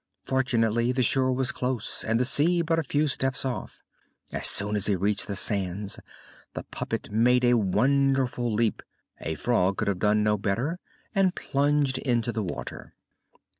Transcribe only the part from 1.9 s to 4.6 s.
and the sea but a few steps off. As